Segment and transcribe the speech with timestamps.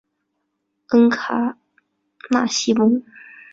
[0.87, 1.55] 恩卡
[2.31, 3.03] 纳西翁。